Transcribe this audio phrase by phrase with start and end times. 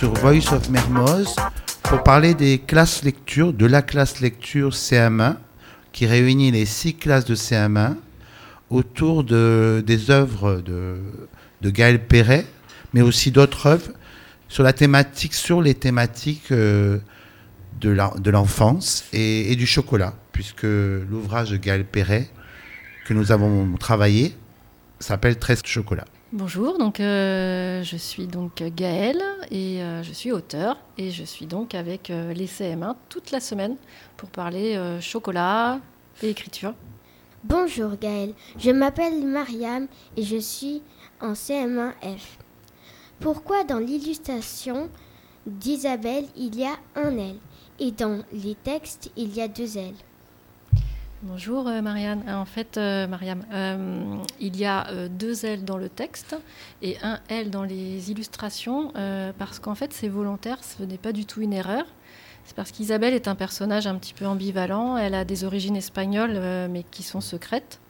[0.00, 1.36] sur Voice of Mermoz
[1.82, 5.36] pour parler des classes lecture, de la classe lecture CM1
[5.92, 7.96] qui réunit les six classes de CM1
[8.70, 10.96] autour de, des œuvres de,
[11.60, 12.46] de Gaël Perret,
[12.94, 13.90] mais aussi d'autres œuvres
[14.48, 16.96] sur la thématique, sur les thématiques euh,
[17.78, 22.30] de l'enfance et, et, du chocolat, puisque l'ouvrage de Gaël Perret
[23.04, 24.34] que nous avons travaillé
[24.98, 26.06] s'appelle 13 chocolats.
[26.32, 31.46] Bonjour, donc euh, je suis donc Gaëlle et euh, je suis auteur et je suis
[31.46, 33.74] donc avec euh, les CM1 toute la semaine
[34.16, 35.80] pour parler chocolat
[36.22, 36.72] et écriture.
[37.42, 40.82] Bonjour Gaëlle, je m'appelle Mariam et je suis
[41.20, 42.38] en CM1F.
[43.18, 44.88] Pourquoi dans l'illustration
[45.46, 47.38] d'Isabelle il y a un L
[47.80, 49.94] et dans les textes il y a deux L?
[51.22, 52.24] Bonjour euh, Marianne.
[52.30, 56.34] En fait, euh, Mariam, euh, il y a deux L dans le texte
[56.80, 58.90] et un L dans les illustrations
[59.38, 61.84] parce qu'en fait c'est volontaire, ce n'est pas du tout une erreur.
[62.44, 66.40] C'est parce qu'Isabelle est un personnage un petit peu ambivalent, elle a des origines espagnoles
[66.70, 67.80] mais qui sont secrètes.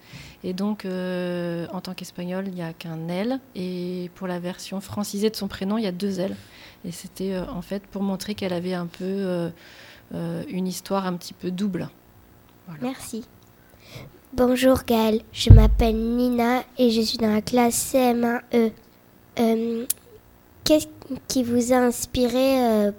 [0.43, 3.39] Et donc, en tant qu'espagnol, il n'y a qu'un L.
[3.55, 6.35] Et pour la version francisée de son prénom, il y a deux L.
[6.85, 9.51] Et c'était en fait pour montrer qu'elle avait un peu
[10.13, 11.89] une histoire un petit peu double.
[12.81, 13.25] Merci.
[14.33, 18.73] Bonjour Gaëlle, je m'appelle Nina et je suis dans la classe CM1E.
[19.41, 19.87] Euh,
[20.65, 20.87] qu'est-ce
[21.27, 22.93] qui vous a inspiré euh,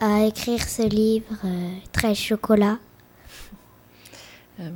[0.00, 2.78] à écrire ce livre, euh, Très chocolat?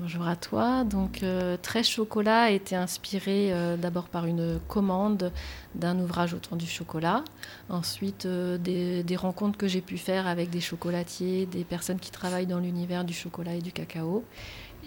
[0.01, 0.85] Bonjour à toi.
[0.85, 1.23] Donc,
[1.63, 5.33] Très Chocolat a été inspiré d'abord par une commande
[5.75, 7.23] d'un ouvrage autour du chocolat.
[7.69, 12.61] Ensuite, des, rencontres que j'ai pu faire avec des chocolatiers, des personnes qui travaillent dans
[12.61, 14.25] l'univers du chocolat et du cacao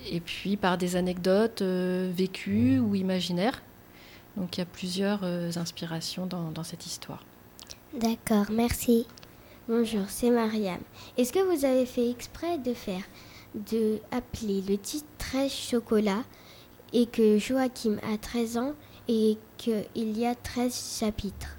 [0.06, 3.62] et puis par des anecdotes euh, vécues ou imaginaires.
[4.36, 7.24] Donc il y a plusieurs euh, inspirations dans, cette histoire.
[7.94, 9.08] D'accord, merci.
[9.68, 10.80] Bonjour, c'est Mariam.
[11.18, 13.02] Est-ce que vous avez fait exprès de faire,
[13.70, 16.24] de appeler le titre 13 chocolat
[16.94, 18.74] et que Joachim a 13 ans
[19.08, 21.58] et qu'il y a 13 chapitres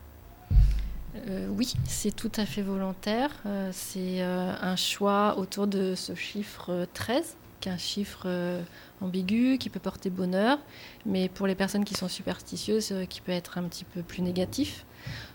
[1.26, 3.30] euh, oui, c'est tout à fait volontaire.
[3.72, 8.62] c'est un choix autour de ce chiffre 13 qu'un chiffre euh,
[9.00, 10.58] ambigu qui peut porter bonheur,
[11.06, 14.22] mais pour les personnes qui sont superstitieuses, euh, qui peut être un petit peu plus
[14.22, 14.84] négatif.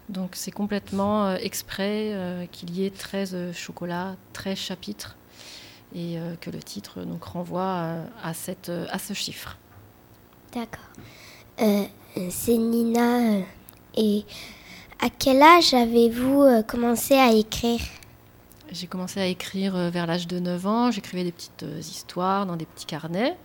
[0.10, 5.16] Donc c'est complètement euh, exprès qu'il y ait 13 chocolats, 13 chapitres,
[5.96, 9.58] et que le titre donc renvoie à, cette, à ce chiffre.
[10.54, 10.90] D'accord.
[12.30, 13.46] c'est Nina.
[13.96, 14.26] et
[15.00, 17.82] à quel âge avez-vous commencé à écrire?
[18.74, 20.90] J'ai commencé à écrire euh, vers l'âge de 9 ans.
[20.90, 23.38] J'écrivais des petites euh, histoires dans des petits carnets.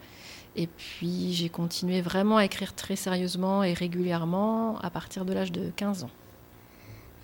[0.57, 5.53] Et puis j'ai continué vraiment à écrire très sérieusement et régulièrement à partir de l'âge
[5.53, 6.11] de 15 ans.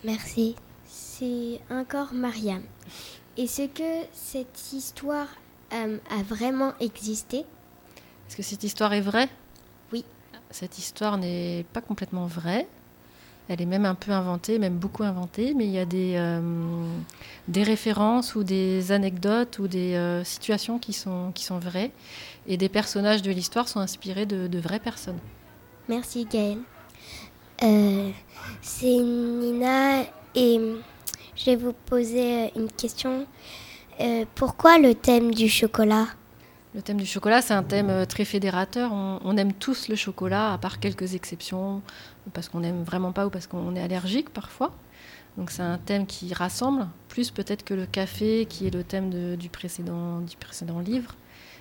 [0.04, 0.54] Merci.
[0.84, 2.62] C'est encore Mariam.
[3.36, 5.26] Est-ce que cette histoire
[5.72, 7.38] euh, a vraiment existé?
[7.38, 9.28] Est-ce que cette histoire est vraie?
[9.92, 10.04] Oui.
[10.50, 12.68] Cette histoire n'est pas complètement vraie.
[13.48, 16.40] Elle est même un peu inventée, même beaucoup inventée, mais il y a des, euh,
[17.48, 21.90] des références ou des anecdotes ou des euh, situations qui sont, qui sont vraies.
[22.46, 25.18] Et des personnages de l'histoire sont inspirés de, de, vraies personnes.
[25.88, 26.62] Merci Gaëlle.
[28.62, 30.60] C'est Nina et
[31.36, 33.26] je vais vous poser une question.
[34.34, 36.06] pourquoi le thème du chocolat?
[36.74, 38.92] Le thème du chocolat, c'est un thème très fédérateur.
[38.92, 41.82] On, on, aime tous le chocolat, à part quelques exceptions
[42.32, 44.72] parce qu'on n'aime vraiment pas ou parce qu'on est allergique parfois.
[45.36, 49.36] Donc c'est un thème qui rassemble, plus peut-être que le café, qui est le thème
[49.36, 51.16] du, précédent, du précédent livre.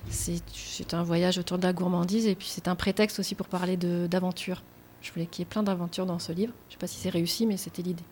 [0.09, 3.77] C'est un voyage autour de la gourmandise et puis c'est un prétexte aussi pour parler
[3.77, 4.61] d'aventure.
[5.01, 6.53] Je voulais qu'il y ait plein d'aventures dans ce livre.
[6.69, 8.03] Je ne sais pas si c'est réussi, mais c'était l'idée.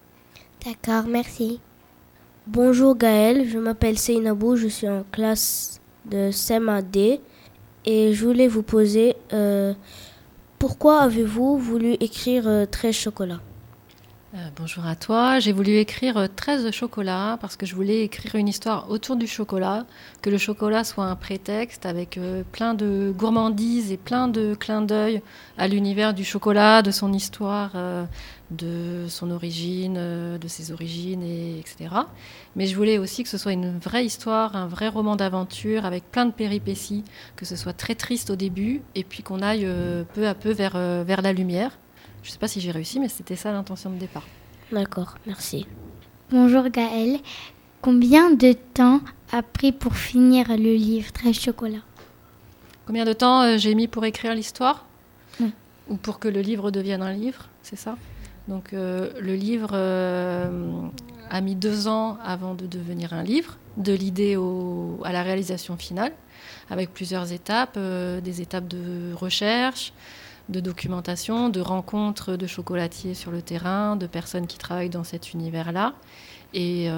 [0.63, 1.59] D'accord, merci.
[2.45, 7.19] Bonjour Gaël, je m'appelle Seynabou, je suis en classe de CMAD
[7.85, 9.73] et je voulais vous poser euh,
[10.59, 13.41] pourquoi avez-vous voulu écrire 13 euh, chocolats
[14.33, 15.39] euh, bonjour à toi.
[15.39, 19.27] J'ai voulu écrire 13 euh, chocolats parce que je voulais écrire une histoire autour du
[19.27, 19.85] chocolat,
[20.21, 22.17] que le chocolat soit un prétexte avec
[22.53, 25.21] plein de gourmandises et plein de clins d'œil
[25.57, 27.71] à l'univers du chocolat, de son histoire,
[28.51, 29.95] de son origine,
[30.37, 31.89] de ses origines, et, etc.
[32.55, 36.09] Mais je voulais aussi que ce soit une vraie histoire, un vrai roman d'aventure avec
[36.09, 37.03] plein de péripéties,
[37.35, 39.67] que ce soit très triste au début et puis qu'on aille
[40.13, 41.77] peu à peu vers, vers la lumière.
[42.23, 44.27] Je ne sais pas si j'ai réussi, mais c'était ça l'intention de départ.
[44.71, 45.65] D'accord, merci.
[46.29, 47.19] Bonjour Gaëlle.
[47.81, 49.01] Combien de temps
[49.31, 51.81] a pris pour finir le livre Très chocolat?
[52.85, 54.85] Combien de temps euh, j'ai mis pour écrire l'histoire?
[55.89, 57.97] Ou pour que le livre devienne un livre, c'est ça?
[58.47, 60.71] Donc euh, le livre euh,
[61.29, 64.37] a mis deux ans avant de devenir un livre, de l'idée
[65.03, 66.13] à la réalisation finale,
[66.69, 69.91] avec plusieurs étapes, des étapes de recherche,
[70.49, 75.33] de documentation, de rencontres de chocolatiers sur le terrain, de personnes qui travaillent dans cet
[75.33, 75.93] univers-là.
[76.53, 76.89] Et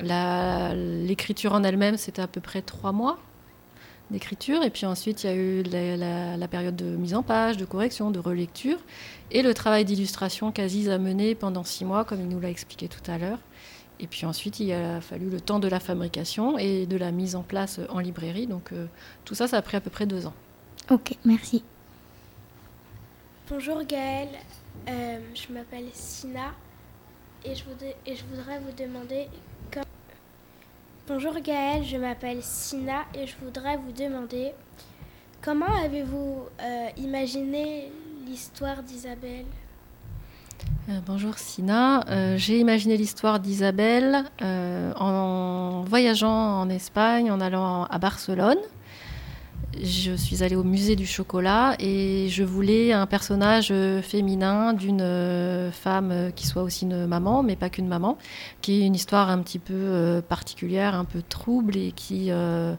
[0.00, 3.18] l'écriture en elle-même, c'était à peu près trois mois
[4.10, 4.62] d'écriture.
[4.62, 8.10] Et puis ensuite, il y a eu la, période de mise en page, de correction,
[8.10, 8.78] de relecture.
[9.30, 12.88] Et le travail d'illustration qu'Aziz a mené pendant six mois, comme il nous l'a expliqué
[12.88, 13.38] tout à l'heure.
[14.00, 17.36] Et puis ensuite, il a fallu le temps de la fabrication et de la mise
[17.36, 18.46] en place en librairie.
[18.46, 18.86] Donc euh,
[19.24, 20.34] tout ça, ça a pris à peu près deux ans.
[20.90, 21.62] Ok, merci.
[23.50, 24.28] Bonjour Gaëlle,
[24.88, 26.54] euh, je m'appelle Sina
[27.44, 29.28] et je, voudrais vous demander
[31.06, 34.52] Bonjour Gaëlle, je m'appelle Sina et je voudrais vous demander
[35.42, 37.92] comment avez-vous euh, imaginé
[38.26, 39.44] l'histoire d'Isabelle?
[40.88, 42.02] Euh, bonjour Sina,
[42.38, 48.56] j'ai imaginé l'histoire d'Isabelle en voyageant en Espagne, en allant à Barcelone
[49.82, 55.00] je suis allée au musée du chocolat et je voulais un personnage euh, féminin d'une
[55.00, 58.18] euh, femme euh, qui soit aussi une maman, mais pas qu'une maman,
[58.60, 62.76] qui ait une histoire un petit peu particulière, un peu trouble et qui, a,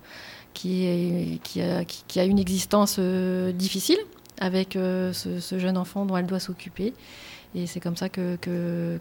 [0.55, 3.99] a, une existence difficile
[4.39, 6.93] avec ce, jeune enfant dont elle doit s'occuper.
[7.55, 8.37] Et c'est comme ça que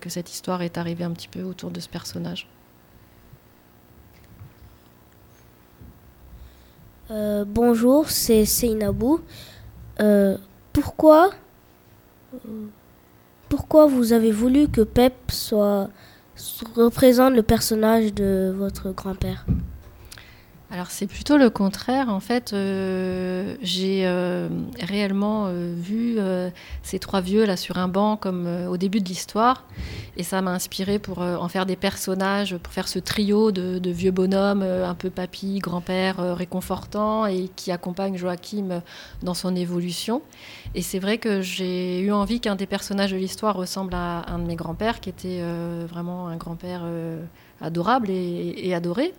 [0.09, 2.49] cette histoire est arrivée un petit peu autour de ce personnage.
[7.11, 9.21] Euh, bonjour, c'est Seinabou.
[10.01, 10.39] Euh,
[10.73, 11.31] pourquoi,
[13.49, 15.91] pourquoi vous avez voulu que Pep soit
[16.75, 19.45] représente le personnage de votre grand-père?
[20.71, 22.09] Alors c'est plutôt le contraire.
[22.09, 24.49] En fait, euh, j'ai euh,
[24.81, 26.19] réellement euh, vu
[26.83, 29.65] ces trois vieux là sur un banc comme au début de l'histoire,
[30.17, 34.11] et ça m'a inspiré pour en faire des personnages, pour faire ce trio de, vieux
[34.11, 38.83] bonhommes, un peu papy, grand-père, réconfortant et qui accompagne Joachim
[39.23, 40.23] dans son évolution.
[40.75, 44.39] Et c'est vrai que j'ai eu envie qu'un des personnages de l'histoire ressemble à un
[44.39, 45.43] de mes grands-pères, qui était
[45.89, 46.83] vraiment un grand-père
[47.65, 49.15] adorable et, adoré.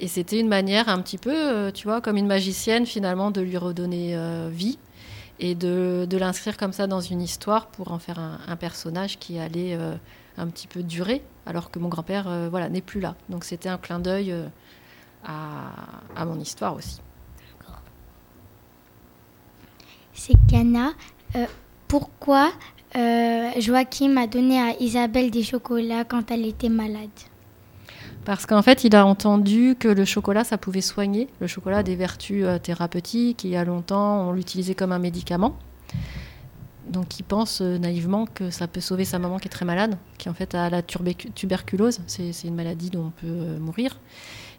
[0.00, 3.40] Et c'était une manière un petit peu, euh, tu vois, comme une magicienne finalement de
[3.40, 4.78] lui redonner euh, vie
[5.40, 9.76] et de, l'inscrire comme ça dans une histoire pour en faire un, personnage qui allait
[9.76, 9.94] euh,
[10.36, 13.14] un petit peu durer, alors que mon grand-père voilà, n'est plus là.
[13.28, 14.34] Donc c'était un clin d'œil
[15.24, 17.00] à, mon histoire aussi.
[20.12, 20.90] C'est Cana.
[21.86, 22.50] pourquoi
[22.94, 27.10] Joachim a donné à Isabelle des chocolats quand elle était malade?
[28.28, 31.28] Parce qu'en fait, il a entendu que le chocolat, ça pouvait soigner.
[31.40, 33.42] Le chocolat a des vertus euh, thérapeutiques.
[33.42, 35.56] il y a longtemps, on l'utilisait comme un médicament.
[36.90, 39.96] Donc il pense euh, naïvement que ça peut sauver sa maman qui est très malade,
[40.18, 42.00] qui en fait a la tuberculose.
[42.06, 43.98] C'est une maladie dont on peut euh, mourir.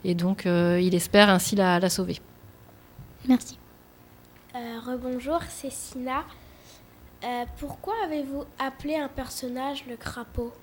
[0.04, 2.18] Et donc il espère ainsi la, la sauver.
[3.28, 3.60] Merci.
[4.56, 6.24] Rebonjour, c'est Sina.
[7.60, 10.54] pourquoi avez-vous appelé un personnage le crapaud?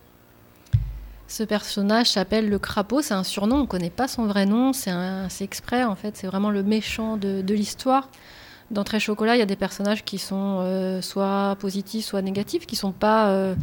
[1.28, 4.72] Ce personnage s'appelle le crapaud, c'est un surnom, on ne connaît pas son vrai nom,
[4.72, 4.92] c'est
[5.40, 8.08] exprès en fait, c'est vraiment le méchant de, l'histoire.
[8.70, 12.66] Dans Très Chocolat, il y a des personnages qui sont euh, soit positifs, soit négatifs,
[12.66, 13.54] qui ne sont pas euh,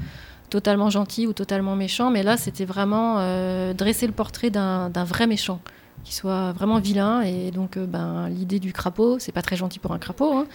[0.50, 5.28] totalement gentils ou totalement méchants, mais là c'était vraiment euh, dresser le portrait d'un vrai
[5.28, 5.62] méchant,
[6.04, 7.22] qui soit vraiment vilain.
[7.22, 10.48] Et donc ben, l'idée du crapaud, c'est pas très gentil pour un crapaud, hein,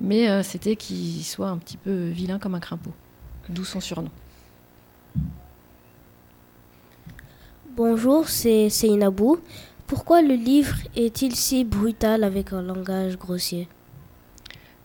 [0.00, 2.92] mais c'était qu'il soit un petit peu vilain comme un crapaud,
[3.48, 4.10] d'où son surnom.
[7.74, 9.38] Bonjour, c'est Inabou.
[9.86, 13.66] Pourquoi le livre est-il si brutal avec un langage grossier?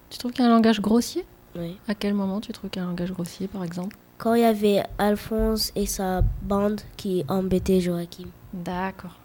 [0.10, 1.26] Tu trouves qu'il y a un langage grossier?
[1.58, 1.76] Oui.
[1.90, 3.98] À quel moment tu trouves qu'il y a un langage grossier, par exemple?
[4.18, 8.30] Quand il y avait Alphonse et sa bande qui embêtaient Joachim.
[8.54, 9.20] D'accord.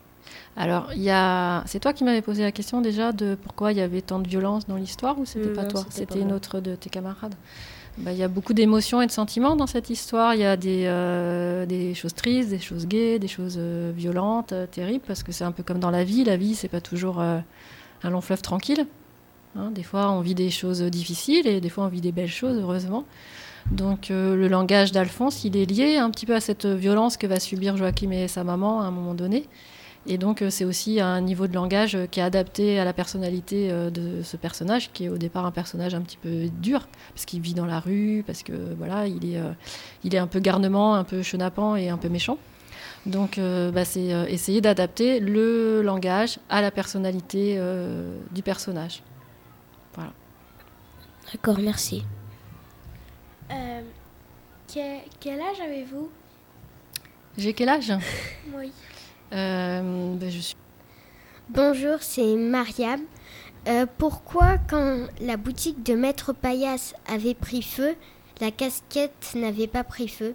[0.57, 1.63] Alors, il y a...
[1.67, 4.27] c'est toi qui m'avais posé la question déjà de pourquoi il y avait tant de
[4.27, 5.87] violence dans l'histoire ou c'était pas toi?
[5.89, 7.37] C'était une autre de tes camarades
[7.99, 10.35] bah, il y a beaucoup d'émotions et de sentiments dans cette histoire.
[10.35, 14.67] Il y a des, euh, choses tristes, des choses gaies, des choses euh, violentes, euh,
[14.67, 16.25] terribles, parce que c'est un peu comme dans la vie.
[16.25, 18.87] La vie, c'est pas toujours un long fleuve tranquille.
[19.55, 19.71] Hein.
[19.71, 22.59] des fois, on vit des choses difficiles et des fois, on vit des belles choses,
[22.59, 23.05] heureusement.
[23.71, 27.39] Donc, le langage d'Alphonse, il est lié un petit peu à cette violence que va
[27.39, 29.47] subir Joachim et sa maman à un moment donné.
[30.07, 32.93] Et donc, euh, c'est aussi un niveau de langage euh, qui est adapté à la
[32.93, 36.89] personnalité euh, de ce personnage, qui est au départ un personnage un petit peu dur,
[37.15, 39.41] parce qu'il vit dans la rue, parce que voilà, il est,
[40.03, 42.39] il est un peu garnement, un peu chenapan et un peu méchant.
[43.07, 47.61] Donc, bah, c'est essayer d'adapter le langage à la personnalité
[48.31, 49.03] du personnage.
[49.95, 50.13] Voilà.
[51.33, 52.05] D'accord, merci.
[54.69, 56.09] quel âge avez-vous?
[57.37, 57.93] J'ai quel âge?
[58.57, 58.73] Oui.
[59.33, 60.57] Euh, ben, je suis...
[61.49, 63.01] Bonjour, c'est Mariam.
[63.69, 67.95] Euh, pourquoi, quand la boutique de Maître Paillasse avait pris feu,
[68.41, 70.35] la casquette n'avait pas pris feu?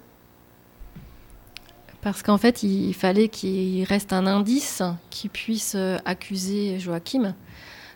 [2.00, 7.34] Parce qu'en fait, il fallait qu'il reste un indice qui puisse euh, accuser Joachim.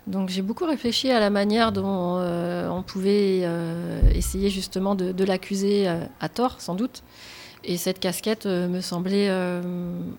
[0.09, 5.13] Donc j'ai beaucoup réfléchi à la manière dont euh, on pouvait euh, essayer justement de,
[5.13, 5.87] de l'accuser
[6.21, 7.05] à tort, sans doute.
[7.65, 9.63] Et cette casquette euh, me semblait euh,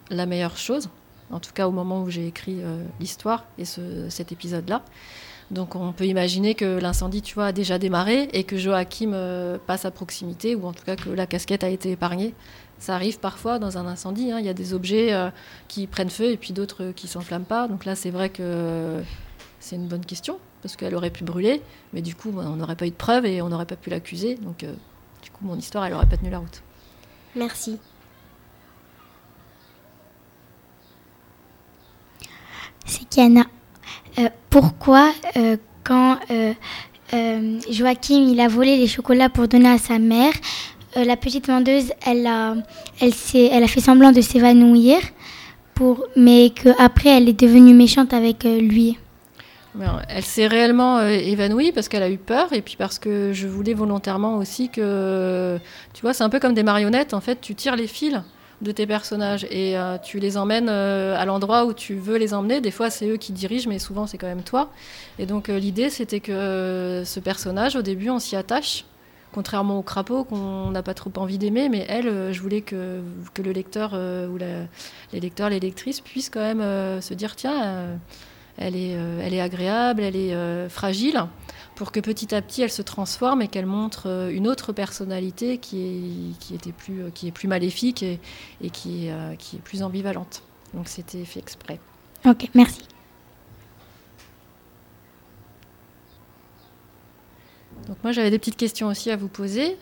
[0.10, 0.90] la meilleure chose,
[1.30, 4.82] en tout cas au moment où j'ai écrit euh, l'histoire et ce- cet épisode-là.
[5.52, 9.12] Donc on peut imaginer que l'incendie, tu vois, a déjà démarré et que Joachim
[9.68, 12.34] passe à proximité, ou en tout cas que la casquette a été épargnée.
[12.80, 15.14] Ça arrive parfois dans un incendie, hein, il y a des objets
[15.68, 17.68] qui prennent feu et puis d'autres qui s'enflamment pas.
[17.68, 19.04] Donc là, c'est vrai que
[19.60, 22.88] c'est une bonne question, parce qu'elle aurait pu brûler, mais du coup, on n'aurait pas
[22.88, 24.36] eu de preuves et on n'aurait pas pu l'accuser.
[24.36, 24.66] Donc
[25.22, 26.64] du coup, mon histoire, elle n'aurait pas tenu la route.
[27.36, 27.80] Merci.
[32.86, 33.46] C'est Kiana.
[34.20, 36.54] Euh, pourquoi, euh, quand euh,
[37.70, 40.34] Joachim il a volé les chocolats pour donner à sa mère,
[40.96, 42.56] la petite vendeuse, elle a,
[43.02, 45.00] elle, elle a fait semblant de s'évanouir,
[45.74, 49.00] pour, mais qu'après, elle est devenue méchante avec lui
[50.08, 53.48] Elle s'est réellement euh, évanouie parce qu'elle a eu peur et puis parce que je
[53.48, 55.58] voulais volontairement aussi que,
[55.94, 57.14] tu vois, c'est un peu comme des marionnettes.
[57.14, 58.22] En fait, tu tires les fils
[58.62, 62.34] de tes personnages et euh, tu les emmènes euh, à l'endroit où tu veux les
[62.34, 62.62] emmener.
[62.62, 64.72] Des fois, c'est eux qui dirigent, mais souvent, c'est quand même toi.
[65.20, 68.86] Et donc, euh, l'idée, c'était que euh, ce personnage, au début, on s'y attache.
[69.34, 73.02] Contrairement au crapaud qu'on n'a pas trop envie d'aimer, mais elle, euh, je voulais que,
[73.34, 77.36] que le lecteur euh, ou les lecteurs, les lectrices puissent quand même euh, se dire
[77.36, 77.96] tiens, euh,
[78.58, 81.26] elle est, euh, elle est agréable, elle est euh, fragile,
[81.76, 85.58] pour que petit à petit elle se transforme et qu'elle montre euh, une autre personnalité
[85.58, 88.20] qui est, qui était plus, qui est plus maléfique et,
[88.62, 90.44] et qui, est, qui est plus ambivalente.
[90.74, 91.80] Donc c'était fait exprès.
[92.26, 92.82] Ok, merci.
[97.88, 99.78] Donc moi j'avais des petites questions aussi à vous poser.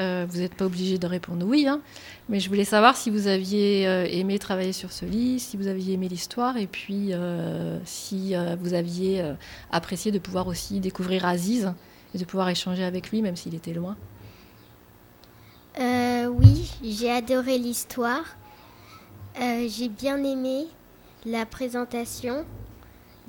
[0.00, 1.80] Euh, vous n'êtes pas obligé de répondre oui, hein,
[2.28, 5.68] mais je voulais savoir si vous aviez euh, aimé travailler sur ce livre, si vous
[5.68, 9.22] aviez aimé l'histoire, et puis euh, si vous aviez
[9.70, 11.72] apprécié de pouvoir aussi découvrir Aziz
[12.12, 13.96] et de pouvoir échanger avec lui, même s'il était loin.
[15.78, 18.36] Oui, j'ai adoré l'histoire.
[19.38, 20.66] J'ai bien aimé
[21.24, 22.44] la présentation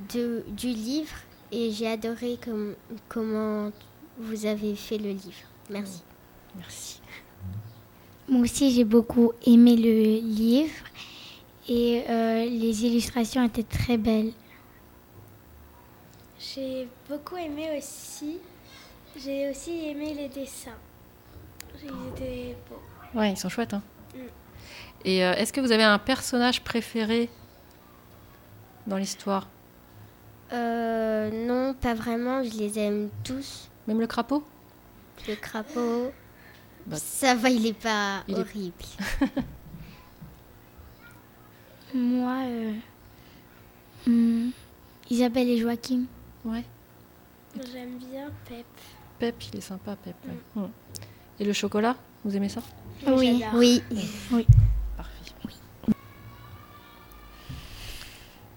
[0.10, 1.16] du livre
[1.52, 2.74] et j'ai adoré com-
[3.08, 3.72] comment
[4.18, 5.46] vous avez fait le livre.
[5.70, 6.02] Merci.
[6.58, 7.02] Merci.
[8.28, 10.74] Moi aussi, j'ai beaucoup aimé le livre
[11.68, 14.32] et euh, les illustrations étaient très belles.
[16.40, 18.40] J'ai beaucoup aimé aussi.
[19.18, 20.78] J'ai aussi aimé les dessins.
[21.84, 23.20] Ils étaient beaux.
[23.20, 23.74] Ouais, ils sont chouettes.
[23.74, 23.84] Hein.
[24.14, 24.20] Mm.
[25.06, 27.30] Et euh, est-ce que vous avez un personnage préféré
[28.88, 29.48] dans l'histoire?
[30.52, 32.44] Euh, non, pas vraiment.
[32.44, 33.70] Je les aime tous.
[33.88, 34.44] Même le crapaud?
[35.28, 36.12] Le crapaud,
[36.86, 38.74] Bah, ça va, il est pas il est- horrible.
[41.94, 42.74] Moi, euh,
[44.08, 44.50] hmm,
[45.10, 46.04] Isabelle et Joachim.
[46.44, 46.64] Ouais.
[47.72, 48.66] J'aime bien Pep.
[49.18, 50.16] Pep, il est sympa, Pep.
[50.28, 50.62] ouais.
[50.62, 50.68] Mm.
[51.40, 52.62] Et le chocolat, vous aimez ça?
[53.08, 53.40] Oui.
[53.40, 53.60] J'adore.
[53.60, 53.82] Oui.
[54.98, 55.12] Parfait.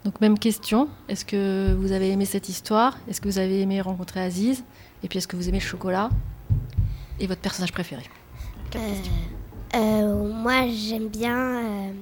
[0.05, 2.97] Donc même question, est-ce que vous avez aimé cette histoire?
[3.09, 4.65] Est-ce que vous avez aimé rencontrer Aziz?
[5.03, 6.09] Et puis est-ce que vous aimez le chocolat?
[7.21, 8.03] Et votre personnage préféré?
[8.77, 8.95] Euh,
[9.75, 11.93] euh, moi, j'aime bien euh,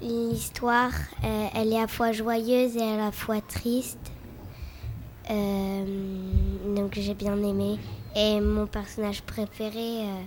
[0.00, 0.92] l'histoire.
[1.24, 4.12] Euh, elle est à la fois joyeuse et à la fois triste.
[5.30, 5.84] Euh,
[6.74, 7.78] donc, j'ai bien aimé.
[8.14, 10.20] Et mon personnage préféré, euh,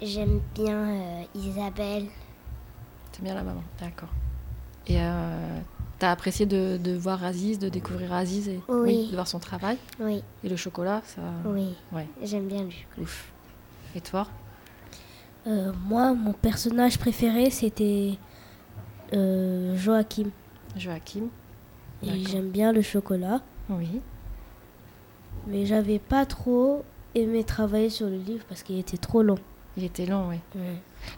[0.00, 2.06] j'aime bien euh, Isabelle.
[3.12, 4.08] C'est bien la maman, d'accord.
[4.86, 5.58] Et euh,
[5.98, 9.08] t'as apprécié de, de voir Aziz, de découvrir Aziz et Oui.
[9.10, 11.20] de voir son travail Oui, Et le chocolat, ça...
[11.44, 12.86] oui, Ouais, j'aime bien lui.
[13.00, 13.30] ouf.
[13.96, 14.26] Et toi
[15.46, 18.14] Euh, moi, mon personnage préféré, c'était
[19.12, 20.30] euh, Joachim.
[20.76, 21.24] Joachim
[22.02, 23.40] Et j'aime bien le chocolat.
[23.68, 24.00] Oui.
[25.48, 26.84] Mais j'avais pas trop
[27.14, 29.38] aimé travailler sur le livre parce qu'il était trop long.
[29.76, 30.38] Il était long, oui.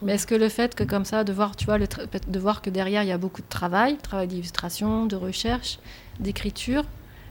[0.01, 2.39] Mais est-ce que le fait que comme ça, de voir, tu vois, le tra- de
[2.39, 5.77] voir que derrière il y a beaucoup de travail, travail d'illustration, de recherche,
[6.19, 6.83] d'écriture,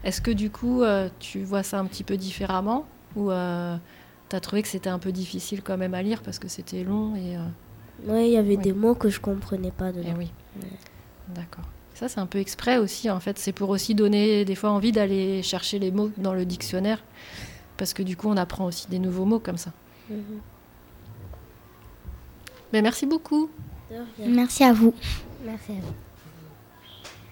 [0.03, 2.85] est-ce que du coup euh, tu vois ça un petit peu différemment
[3.15, 3.31] ou
[4.33, 7.15] as trouvé que c'était un peu difficile quand même à lire parce que c'était long
[7.15, 7.39] et, euh,
[8.07, 10.15] Ouais, il y avait des mots que je comprenais pas eh dedans.
[10.17, 10.31] oui.
[11.29, 11.63] D'accord.
[11.93, 14.91] Ça c'est un peu exprès aussi en fait, c'est pour aussi donner des fois envie
[14.91, 17.01] d'aller chercher les mots dans le dictionnaire
[17.77, 19.71] parce que du coup on apprend aussi des nouveaux mots comme ça.
[20.09, 20.17] Mhm.
[22.73, 23.49] Mais merci beaucoup.
[24.19, 24.93] Merci à vous.
[25.45, 25.93] Merci à vous.